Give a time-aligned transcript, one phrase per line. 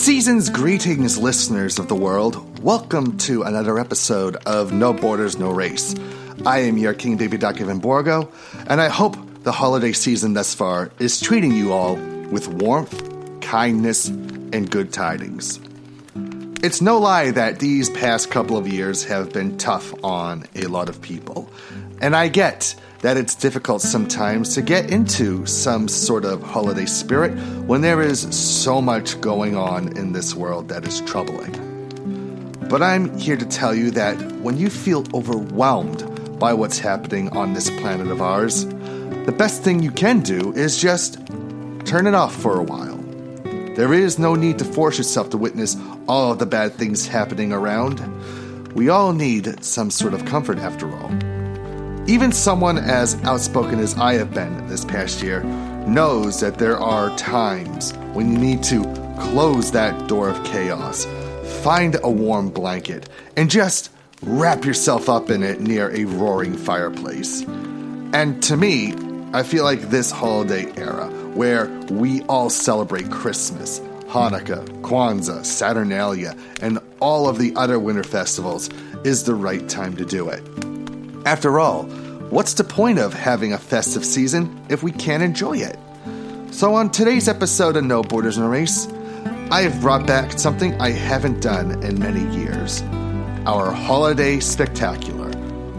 [0.00, 2.62] Season's greetings, listeners of the world.
[2.62, 5.94] Welcome to another episode of No Borders, No Race.
[6.46, 8.32] I am your King David Donovan Borgo,
[8.66, 14.08] and I hope the holiday season thus far is treating you all with warmth, kindness,
[14.08, 15.60] and good tidings.
[16.62, 20.88] It's no lie that these past couple of years have been tough on a lot
[20.88, 21.50] of people.
[22.00, 27.32] And I get that it's difficult sometimes to get into some sort of holiday spirit
[27.66, 31.52] when there is so much going on in this world that is troubling.
[32.68, 37.54] But I'm here to tell you that when you feel overwhelmed by what's happening on
[37.54, 41.14] this planet of ours, the best thing you can do is just
[41.86, 42.98] turn it off for a while.
[43.76, 47.52] There is no need to force yourself to witness all of the bad things happening
[47.52, 47.98] around.
[48.74, 51.29] We all need some sort of comfort after all.
[52.10, 55.44] Even someone as outspoken as I have been this past year
[55.86, 58.82] knows that there are times when you need to
[59.20, 61.06] close that door of chaos,
[61.62, 67.42] find a warm blanket, and just wrap yourself up in it near a roaring fireplace.
[68.12, 68.92] And to me,
[69.32, 76.80] I feel like this holiday era, where we all celebrate Christmas, Hanukkah, Kwanzaa, Saturnalia, and
[76.98, 78.68] all of the other winter festivals,
[79.04, 80.42] is the right time to do it.
[81.26, 81.82] After all,
[82.30, 85.78] what's the point of having a festive season if we can't enjoy it?
[86.50, 88.88] So, on today's episode of No Borders No Race,
[89.50, 92.82] I have brought back something I haven't done in many years
[93.46, 95.28] our holiday spectacular.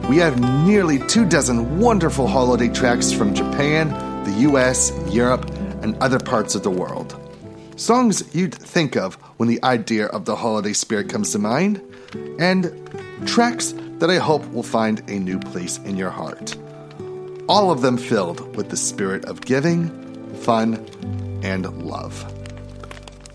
[0.09, 3.89] We have nearly two dozen wonderful holiday tracks from Japan,
[4.23, 5.49] the US, Europe,
[5.81, 7.17] and other parts of the world.
[7.77, 11.81] Songs you'd think of when the idea of the holiday spirit comes to mind,
[12.37, 12.71] and
[13.25, 16.57] tracks that I hope will find a new place in your heart.
[17.47, 19.89] All of them filled with the spirit of giving,
[20.41, 20.73] fun,
[21.43, 22.25] and love.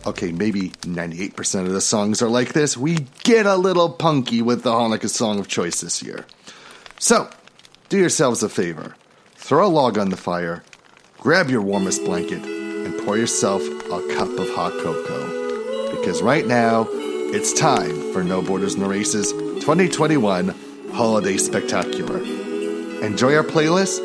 [0.09, 2.77] Okay, maybe 98% of the songs are like this.
[2.77, 6.27] We get a little punky with the Hanukkah song of choice this year.
[6.99, 7.31] So,
[7.89, 8.97] do yourselves a favor
[9.37, 10.65] throw a log on the fire,
[11.19, 15.97] grab your warmest blanket, and pour yourself a cup of hot cocoa.
[15.97, 20.55] Because right now, it's time for No Borders No Races 2021
[20.97, 22.21] Holiday Spectacular.
[23.05, 24.01] Enjoy our playlist,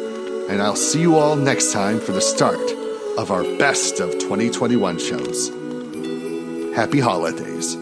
[0.50, 2.60] and I'll see you all next time for the start
[3.18, 5.48] of our best of 2021 shows.
[6.76, 7.78] Happy holidays.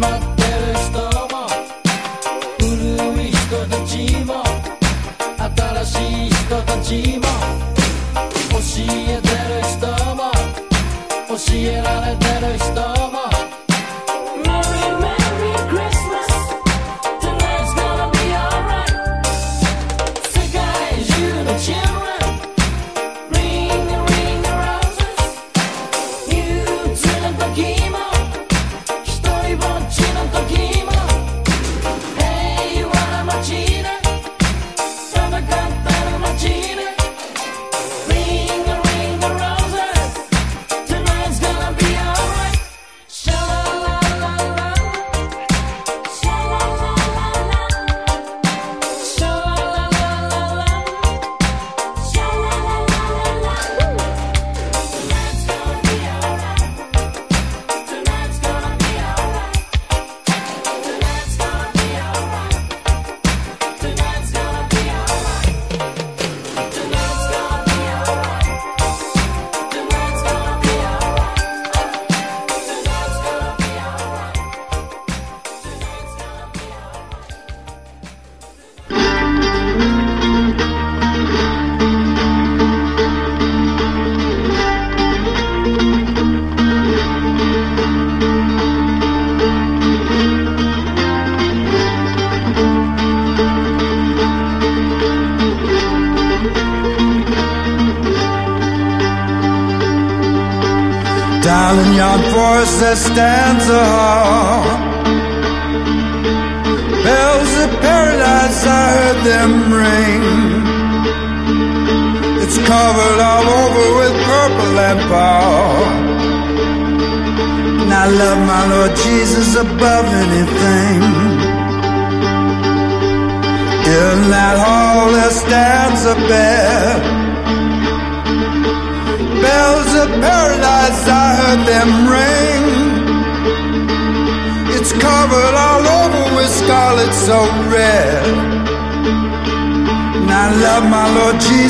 [0.00, 0.08] る
[2.58, 4.42] 古い人たちも
[5.38, 7.69] 新しい人たちも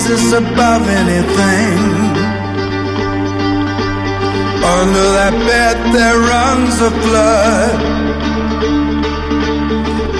[0.00, 1.78] Jesus above anything.
[4.64, 7.80] Under that bed there runs a flood.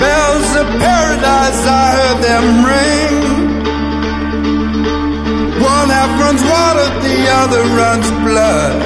[0.02, 3.16] Bells of paradise, I heard them ring.
[5.64, 8.82] One half runs water, the other runs blood.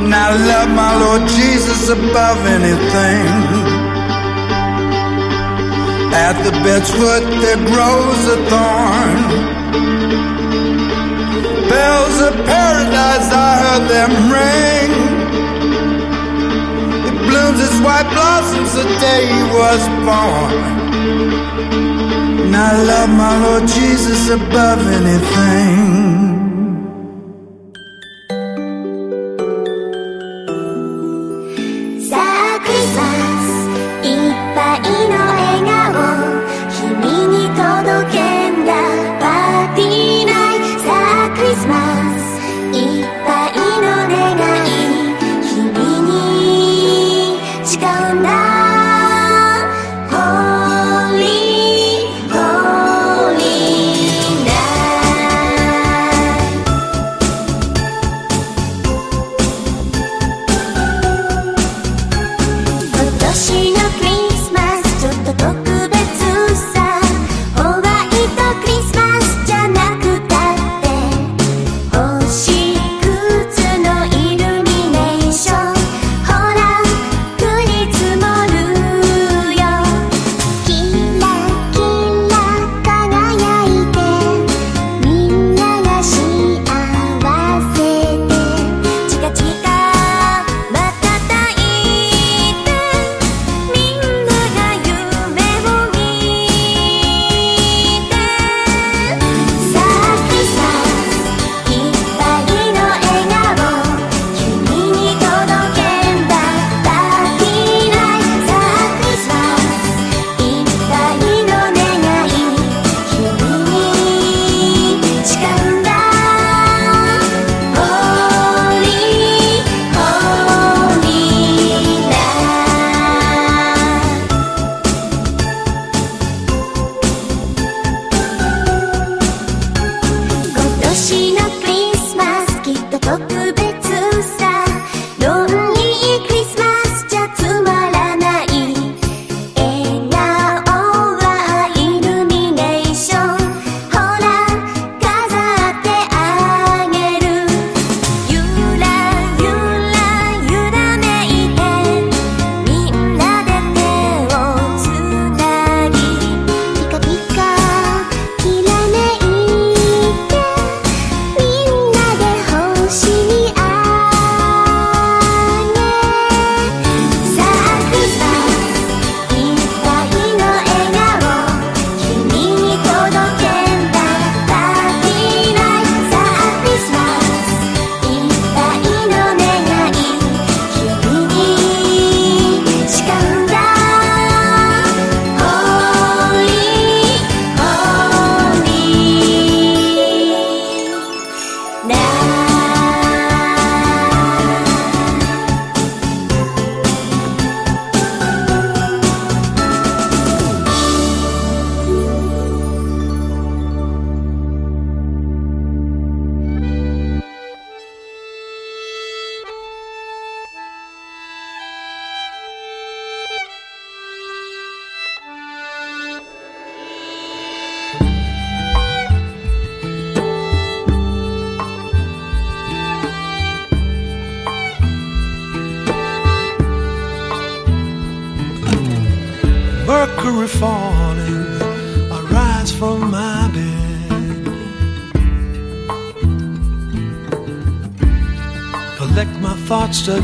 [0.00, 3.73] And I love my Lord Jesus above anything.
[6.14, 9.18] At the bed's foot there grows a thorn.
[11.68, 14.90] Bells of paradise, I heard them ring.
[17.08, 20.54] It blooms its white blossoms the day he was born.
[22.44, 26.33] And I love my Lord Jesus above anything.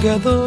[0.00, 0.39] Together.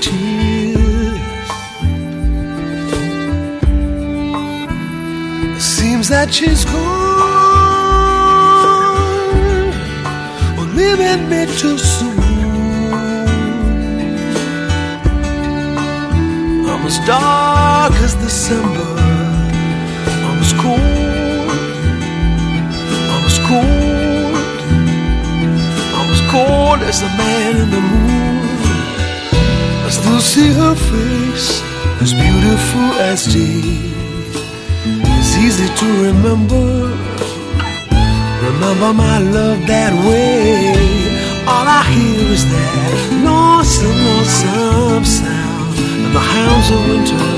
[0.00, 1.20] Tears.
[5.62, 6.80] Seems that she's gone,
[10.58, 12.18] or leaving me too soon.
[16.70, 18.88] I'm as dark as December.
[20.26, 21.50] I'm as cold.
[23.12, 24.36] I'm as cold.
[25.96, 28.39] I'm as cold as the man in the moon.
[29.90, 31.62] I still see her face,
[32.00, 33.58] as beautiful as day.
[35.18, 36.94] It's easy to remember.
[38.48, 40.78] Remember my love that way.
[41.50, 42.92] All I hear is that
[43.26, 45.74] lonesome, lonesome sound.
[46.04, 47.28] And the hounds of winter,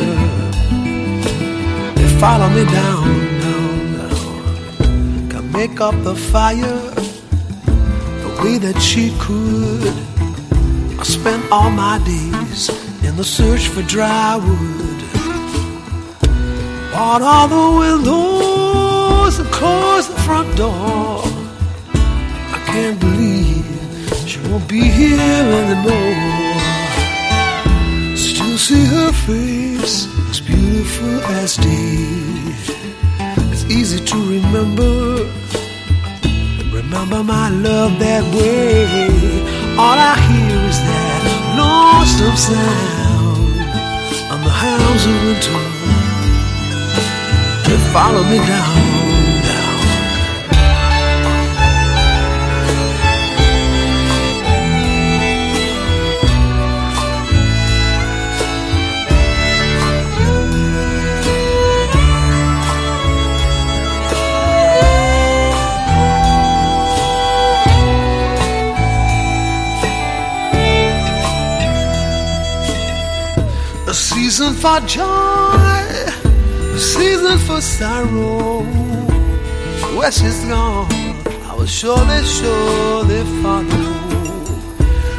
[1.96, 3.08] they follow me down,
[3.44, 5.30] down, down.
[5.30, 6.80] Can make up the fire
[8.24, 9.94] the way that she could.
[11.00, 12.32] I spent all my days
[13.12, 15.01] in the search for dry wood.
[16.92, 21.20] Bought all the windows and closed the front door.
[22.57, 23.66] I can't believe
[24.27, 26.57] she won't be here anymore.
[28.16, 32.09] Still see her face as beautiful as day.
[33.53, 35.29] It's easy to remember.
[36.81, 38.87] Remember my love that way.
[39.83, 41.20] All I hear is that
[41.59, 42.91] lonesome sound
[45.10, 45.58] winter.
[47.66, 48.82] They follow me down.
[74.62, 75.88] For joy,
[76.79, 78.62] season for sorrow.
[79.96, 80.87] Where she's gone,
[81.48, 83.90] I will surely, surely follow.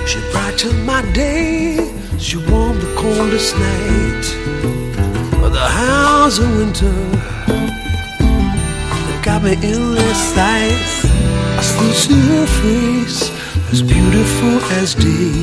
[0.07, 1.75] She brightened my day,
[2.19, 4.25] she warmed the coldest night.
[5.41, 6.95] But the hounds of winter,
[9.07, 10.95] they got me in their sights.
[11.59, 13.29] I still see her face,
[13.73, 15.35] as beautiful as day.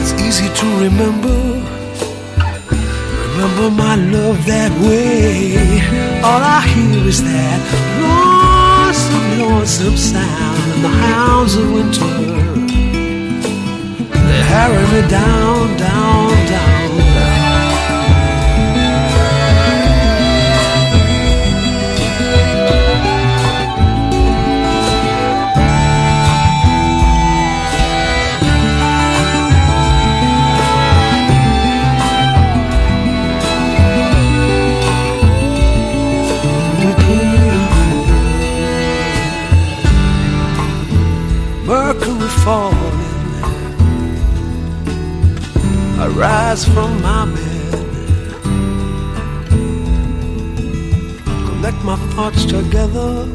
[0.00, 1.51] It's easy to remember.
[3.54, 5.52] Remember my love that way.
[6.24, 7.60] All I hear is that
[8.00, 10.58] lonesome, lonesome sound.
[10.72, 12.14] And the hounds of winter,
[14.26, 16.11] they harry me down, down,
[42.44, 43.00] falling.
[46.02, 47.86] I rise from my bed,
[51.46, 53.28] collect my thoughts together.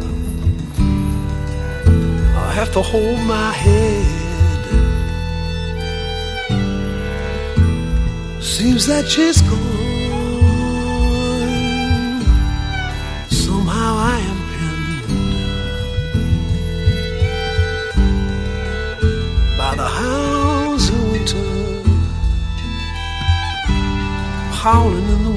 [2.46, 4.64] I have to hold my head.
[8.42, 9.77] Seems that she's gone.
[24.68, 25.37] Howling in the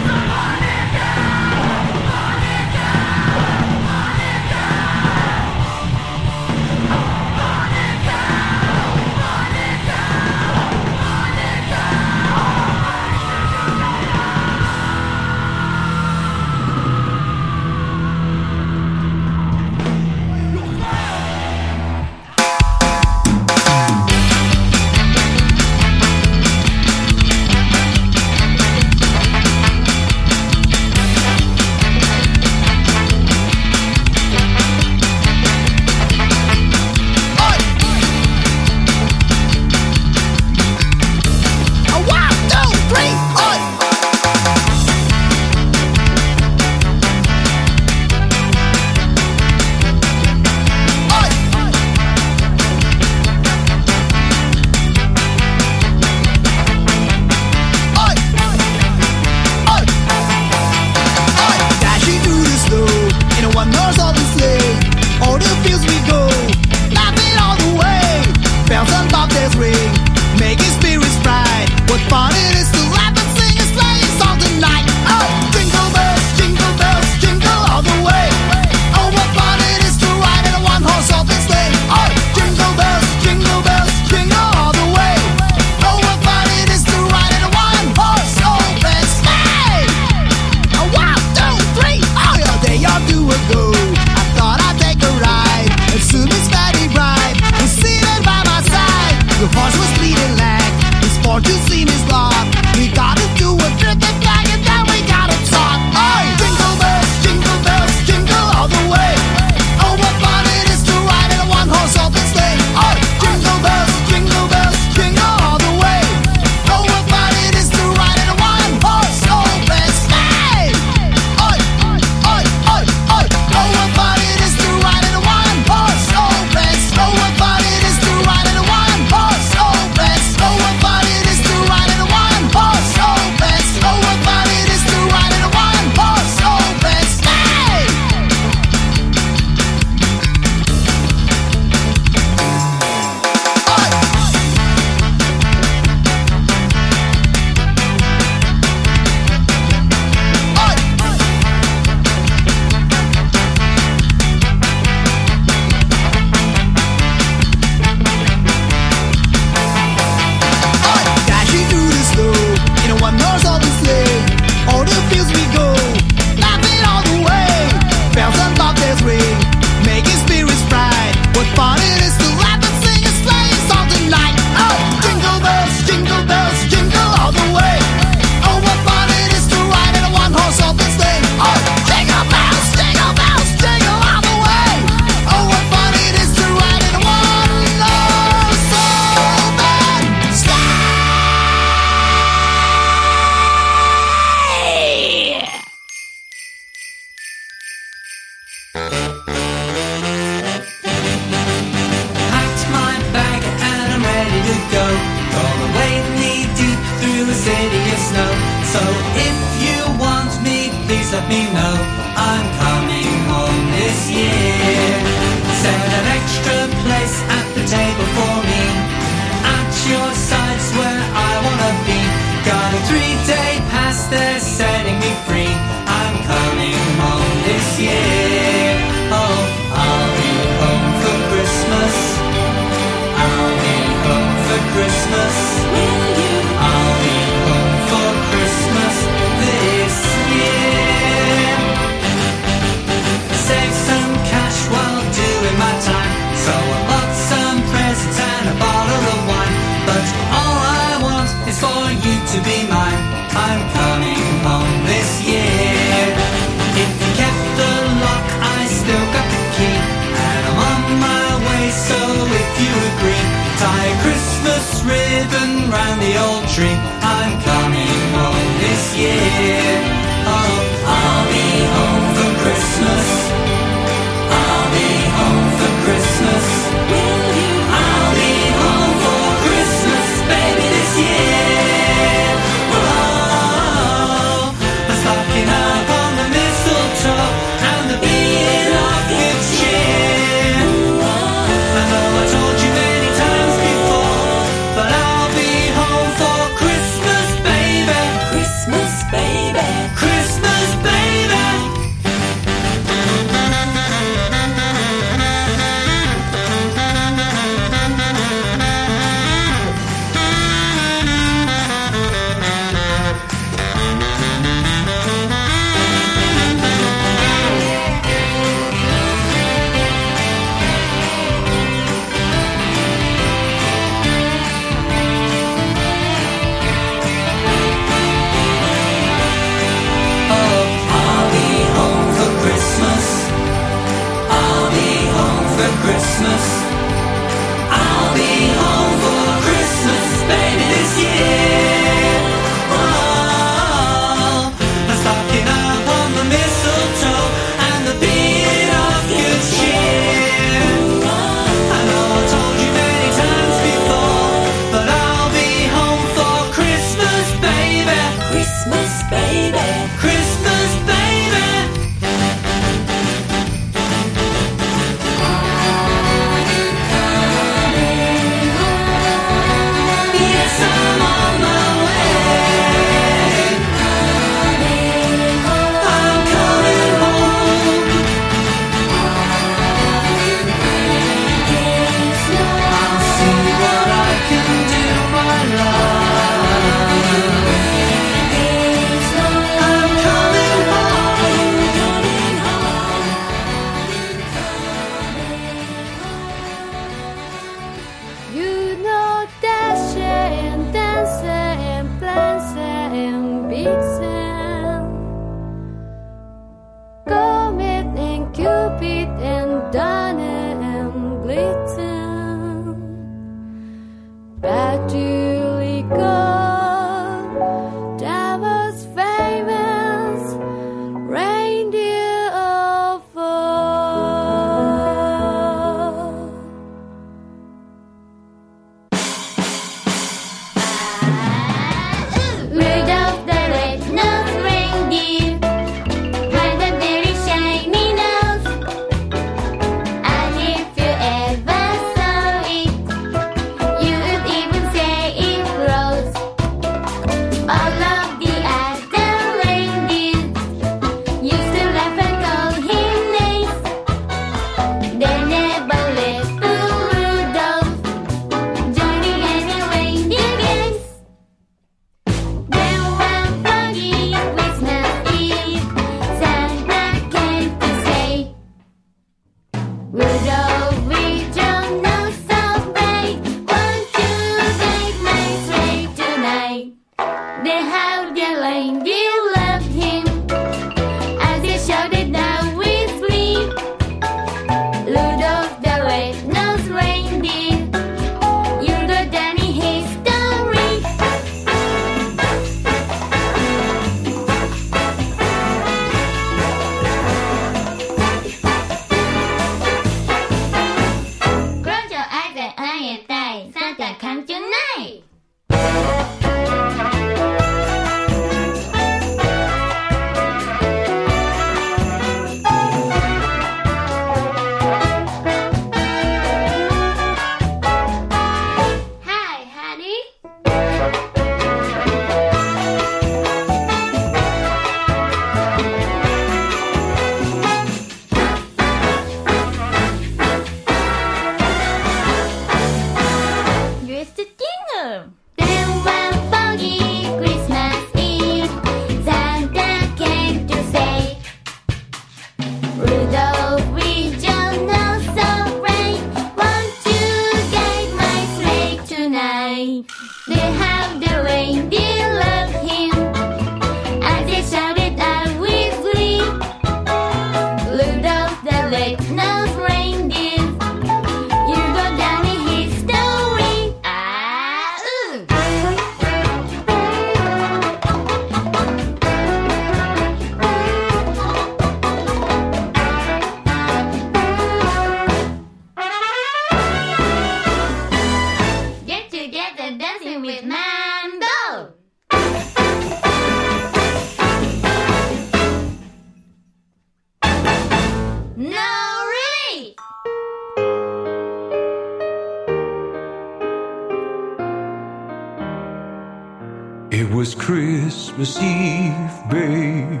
[597.34, 600.00] Christmas Eve, babe,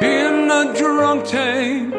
[0.00, 1.94] in a drunk tank.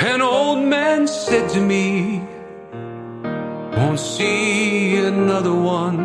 [0.00, 2.22] An old man said to me,
[3.76, 6.00] Won't see another one.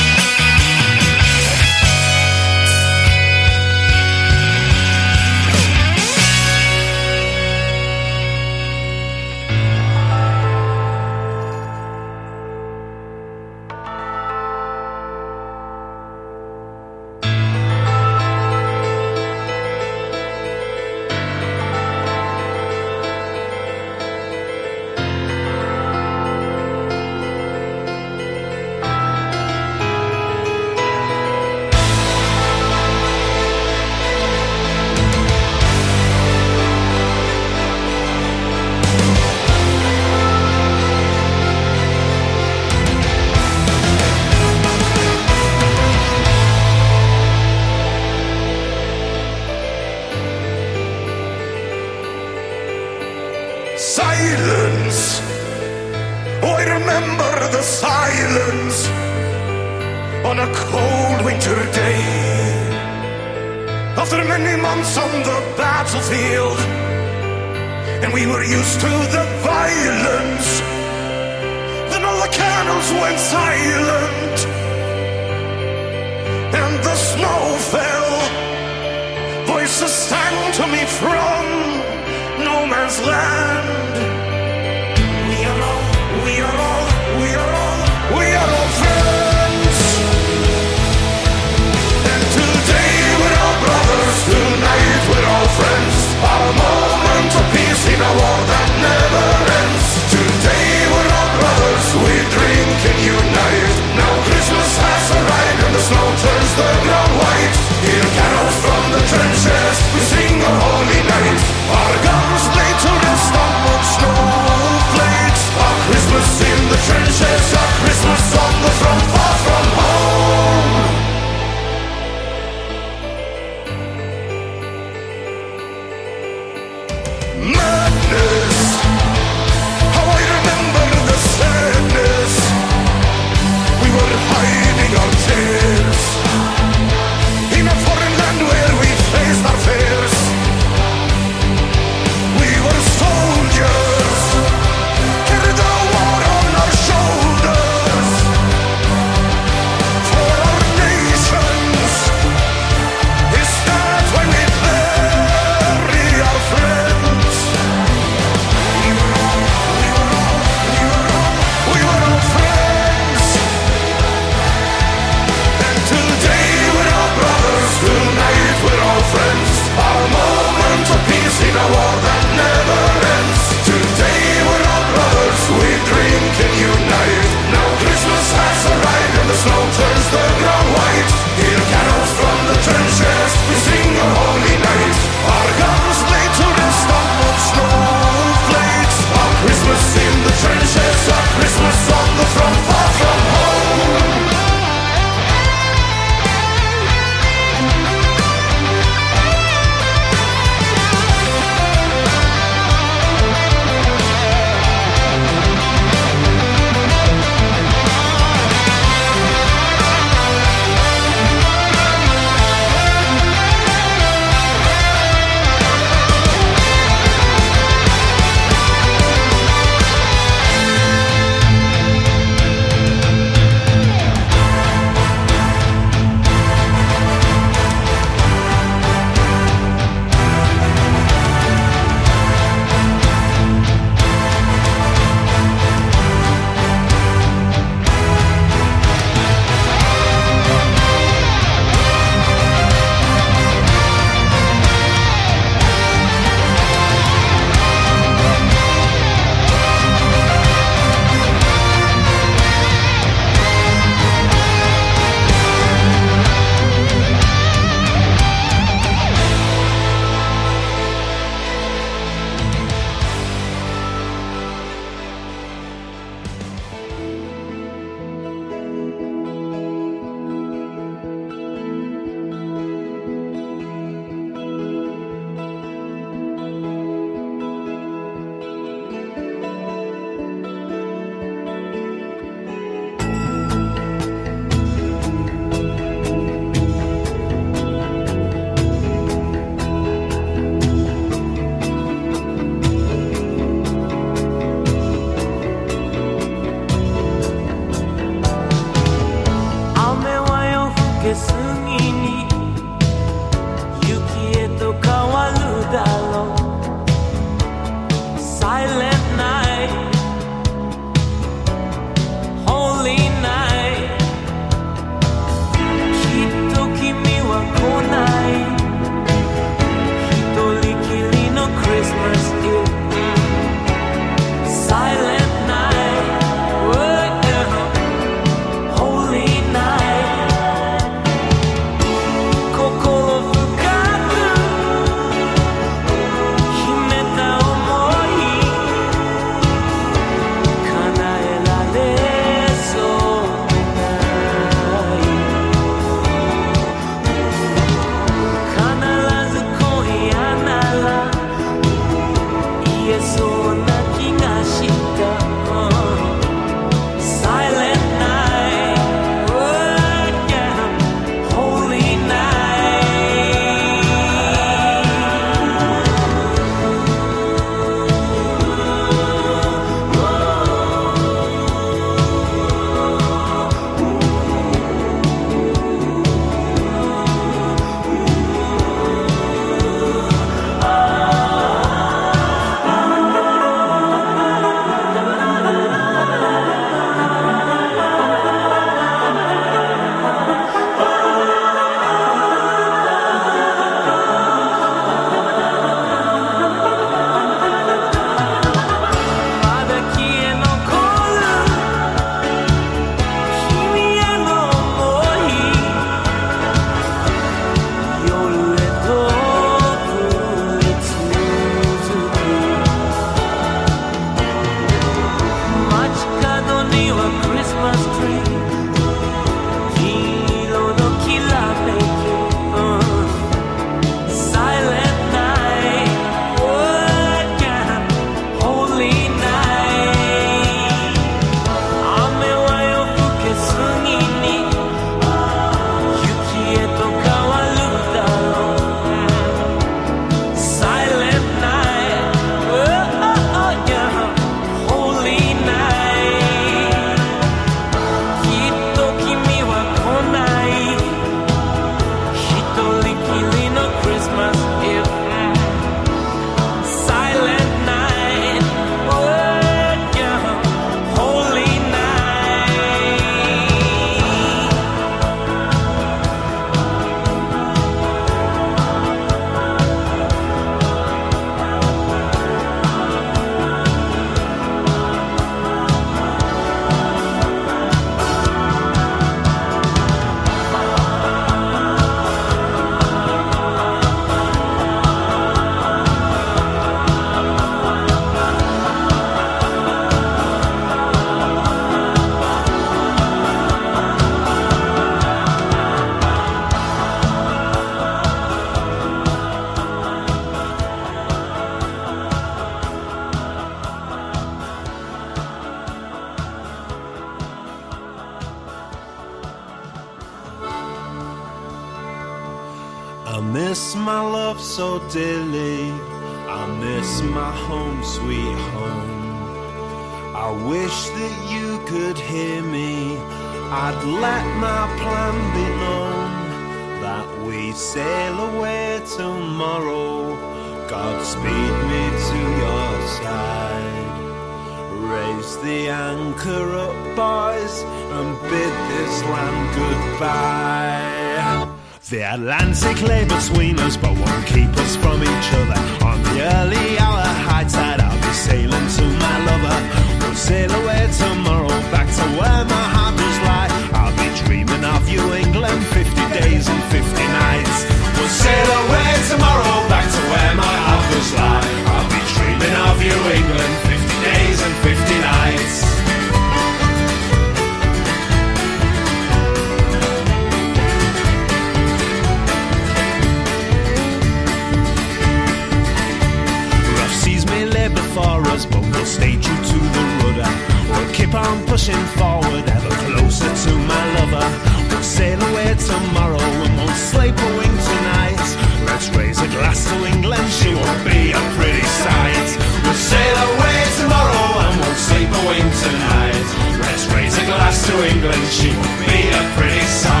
[581.11, 584.27] keep on pushing forward, ever closer to my lover.
[584.69, 588.27] We'll sail away tomorrow and we'll sleep a wing tonight.
[588.65, 592.29] Let's raise a glass to England, she won't be a pretty sight.
[592.63, 596.27] We'll sail away tomorrow and we'll sleep a wing tonight.
[596.63, 600.00] Let's raise a glass to England, she won't be a pretty sight.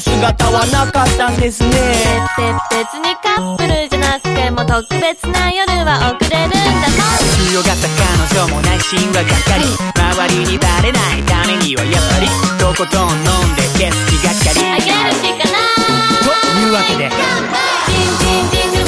[0.00, 1.70] 姿はなかったんですね。
[2.70, 6.90] 別にカップルじゃなくても特別な夜は遅れるんだもん
[7.50, 9.64] 強がった彼女も内心はがっかり。
[9.94, 12.26] 周りにバレないためにはやっぱり。
[12.58, 14.64] とことん飲んで景色がっかり。
[14.64, 15.60] あげるしかな。
[15.60, 15.80] い
[16.40, 17.08] というわけで
[17.88, 18.79] 「ジンジンジンジン」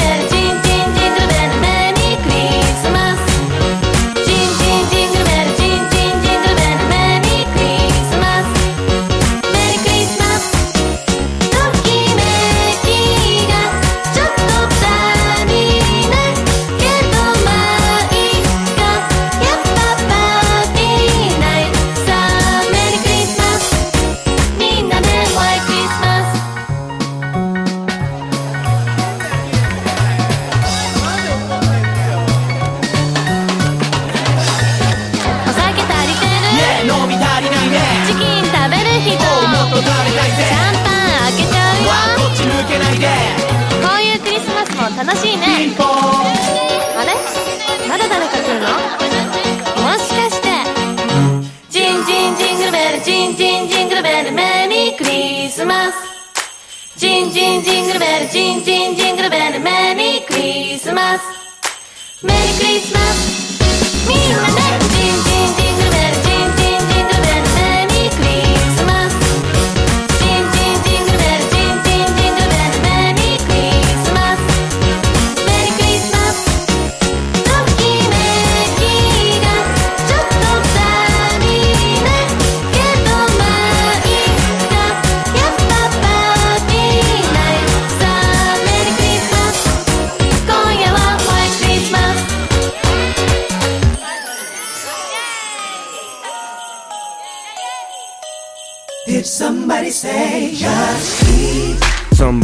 [57.64, 58.81] cin cin mercin cin.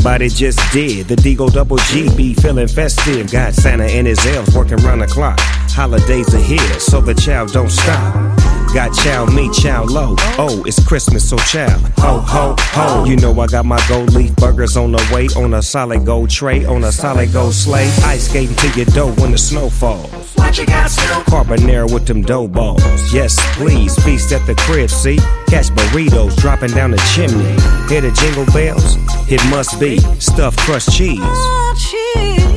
[0.09, 1.07] Somebody just did.
[1.07, 3.31] The D-O Double G be feeling festive.
[3.31, 5.39] Got Santa and his elves working round the clock.
[5.39, 8.38] Holidays are here, so the child don't stop.
[8.75, 10.15] Got chow mein, chow low.
[10.39, 11.79] Oh, it's Christmas, so chow.
[11.99, 13.05] Ho, ho, ho.
[13.05, 15.27] You know I got my gold leaf burgers on the way.
[15.43, 17.91] On a solid gold tray, on a solid gold sleigh.
[18.05, 20.11] Ice skating to your dough when the snow falls.
[20.35, 21.25] What you got, Snoop?
[21.27, 23.13] Carbonara with them dough balls.
[23.13, 25.17] Yes, please, feast at the crib, see?
[25.49, 27.45] Catch burritos dropping down the chimney.
[27.89, 28.97] Hear the jingle bells?
[29.31, 31.19] It must be stuffed crust cheese.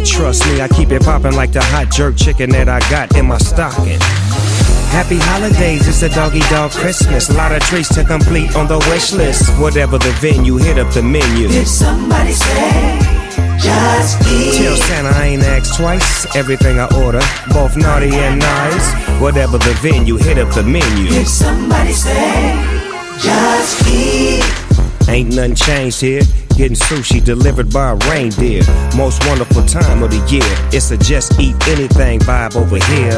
[0.06, 3.28] Trust me, I keep it popping like the hot jerk chicken that I got in
[3.28, 4.00] my stocking.
[4.92, 7.30] Happy holidays, it's a Doggy Dogg Christmas.
[7.30, 9.50] A lot of treats to complete on the wish list.
[9.58, 11.48] Whatever the venue, hit up the menu.
[11.48, 13.00] Did somebody say
[13.58, 14.62] just eat?
[14.62, 16.36] Tell Santa I ain't asked twice.
[16.36, 17.22] Everything I order,
[17.54, 18.94] both naughty and nice.
[19.22, 21.08] Whatever the venue, hit up the menu.
[21.08, 22.54] Did somebody say
[23.18, 24.44] just eat?
[25.08, 26.22] Ain't nothing changed here.
[26.62, 28.62] Getting sushi delivered by a reindeer.
[28.96, 30.46] Most wonderful time of the year.
[30.72, 33.18] It's a just eat anything vibe over here.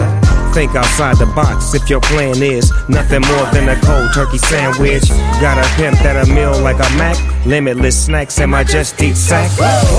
[0.53, 5.09] Think outside the box if your plan is nothing more than a cold turkey sandwich.
[5.41, 7.17] Got a pimp that a meal like a Mac.
[7.45, 9.51] Limitless snacks in my just eat sack.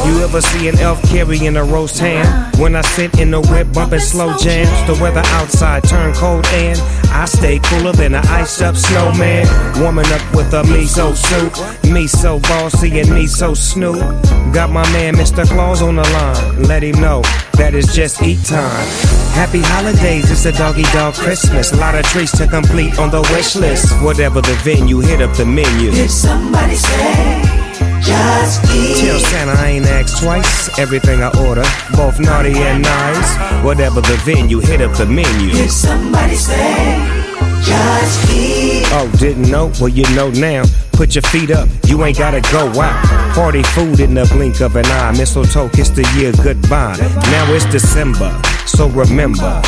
[0.07, 2.51] You ever see an elf carrying a roast ham?
[2.59, 6.81] When I sit in the whip bumping slow jams, the weather outside turn cold and
[7.11, 9.47] I stay cooler than an iced up snowman.
[9.83, 11.93] Warming up with a miso soup.
[11.93, 13.99] Me so bossy and me so snoop.
[14.53, 15.45] Got my man Mr.
[15.47, 16.63] Claus on the line.
[16.63, 17.23] Let him know
[17.59, 18.87] that it's just eat time.
[19.35, 21.73] Happy holidays, it's a Doggy Dogg Christmas.
[21.73, 23.93] A lot of treats to complete on the wish list.
[24.03, 25.91] Whatever the venue, hit up the menu.
[25.91, 27.43] Did somebody say
[28.01, 29.05] just eat?
[29.05, 30.79] Tell Santa I ain't asked twice.
[30.79, 31.65] Everything I order,
[31.97, 33.65] both naughty and nice.
[33.65, 35.51] Whatever the venue, hit up the menu.
[35.51, 37.24] Did somebody say?
[38.97, 39.73] Oh, didn't know?
[39.81, 40.65] Well, you know now.
[40.93, 43.35] Put your feet up, you ain't gotta go out.
[43.35, 45.11] Party food in the blink of an eye.
[45.17, 46.97] Mistletoe, kiss the year goodbye.
[47.33, 48.31] Now it's December,
[48.67, 49.61] so remember.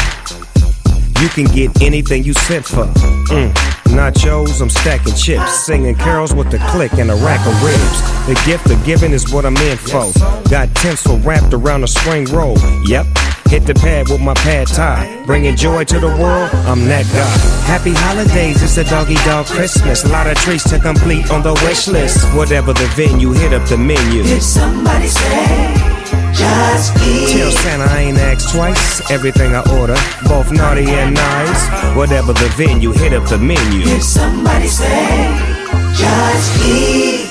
[1.20, 2.84] You can get anything you sent for.
[2.84, 3.75] Mm.
[3.90, 8.00] Nachos, I'm stacking chips, singing carols with the click and a rack of ribs.
[8.26, 10.12] The gift of giving is what I'm in for.
[10.48, 12.56] Got tinsel wrapped around a spring roll.
[12.84, 13.06] Yep,
[13.48, 15.22] hit the pad with my pad thai.
[15.26, 17.66] Bringing joy to the world, I'm that guy.
[17.66, 20.04] Happy holidays, it's a Doggy Dogg Christmas.
[20.04, 22.24] A lot of treats to complete on the wish list.
[22.34, 24.22] Whatever the venue, hit up the menu.
[24.22, 25.85] Did somebody say
[26.36, 27.28] just eat?
[27.36, 29.10] Tell Santa I ain't asked twice.
[29.10, 29.96] Everything I order,
[30.28, 31.96] both naughty and nice.
[31.96, 33.84] Whatever the venue, hit up the menu.
[33.84, 35.28] Did somebody say
[35.96, 37.25] just eat?「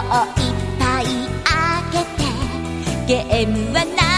[0.00, 0.06] いっ
[0.78, 1.06] ぱい
[1.44, 2.24] あけて」
[3.06, 4.09] 「ゲームはない」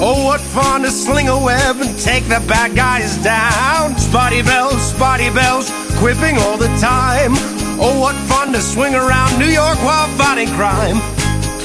[0.00, 3.96] Oh, what fun to sling a web and take the bad guys down.
[3.98, 7.32] Spotty bells, spotty bells, quipping all the time.
[7.80, 10.96] Oh, what fun to swing around New York while fighting crime.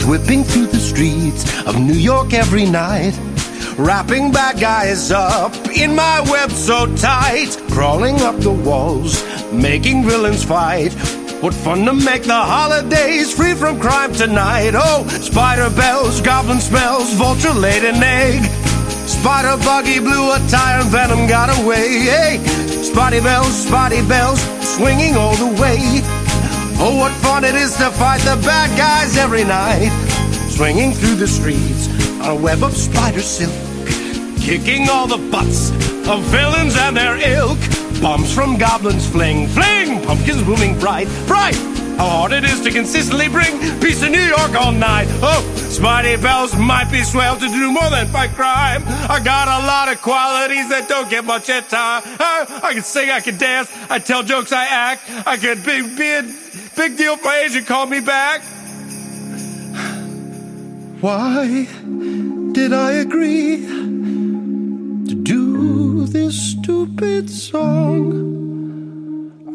[0.08, 3.18] Whipping through the streets of New York every night.
[3.78, 7.58] Wrapping bad guys up in my web so tight.
[7.72, 10.94] Crawling up the walls, making villains fight.
[11.42, 14.72] What fun to make the holidays free from crime tonight.
[14.76, 18.44] Oh, spider bells, goblin smells, vulture laid an egg.
[19.08, 22.00] Spider buggy blew a tire and venom got away.
[22.02, 22.38] Hey,
[22.84, 24.42] Spotty bells, spotty bells,
[24.76, 25.78] swinging all the way.
[26.82, 29.92] Oh, what fun it is to fight the bad guys every night.
[30.50, 31.88] Swinging through the streets
[32.20, 33.54] on a web of spider silk.
[34.42, 35.72] Kicking all the butts
[36.06, 37.60] of villains and their ilk.
[38.02, 41.56] Bombs from goblins fling, fling, pumpkins booming bright, bright.
[41.98, 45.08] How hard it is to consistently bring peace to New York all night.
[45.22, 48.84] Oh, Spidey Bells might be swell to do more than fight crime.
[48.88, 52.02] I got a lot of qualities that don't get much at time.
[52.06, 55.02] I, I can sing, I can dance, I tell jokes, I act.
[55.28, 56.24] I could be, be a
[56.78, 58.42] big deal for Asia, call me back.
[61.02, 61.68] Why
[62.54, 63.89] did I agree
[66.12, 68.28] this stupid song?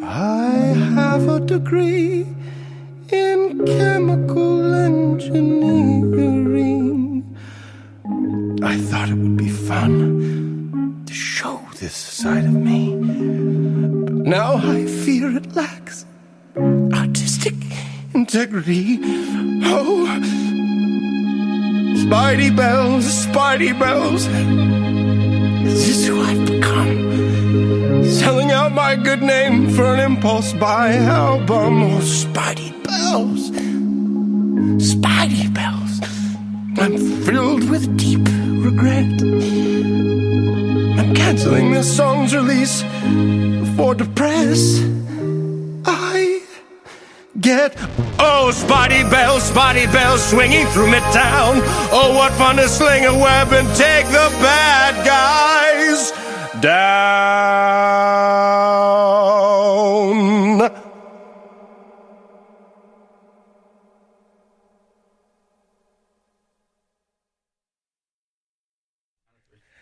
[0.02, 0.50] I
[0.94, 2.26] have a degree
[3.08, 5.76] in chemical engineering.
[8.62, 12.94] I thought it would be fun to show this side of me.
[14.04, 16.06] But now I fear it lacks
[16.92, 17.54] artistic
[18.14, 19.00] integrity.
[19.64, 20.06] Oh,
[22.04, 24.28] Spidey bells, Spidey bells.
[25.66, 28.04] Is this who I've become?
[28.04, 31.82] Selling out my good name for an impulse buy album.
[31.82, 33.50] Oh, Spidey bells,
[34.80, 36.00] Spidey bells.
[36.78, 38.26] I'm filled with deep
[38.64, 39.22] regret.
[40.98, 42.82] I'm canceling this song's release
[43.76, 44.80] for the press.
[45.86, 46.40] I
[47.40, 47.76] get
[48.18, 51.60] oh Spotty bells, Spotty bells swinging through midtown.
[51.92, 56.23] Oh, what fun to sling a web and take the bad guys
[56.64, 58.43] down.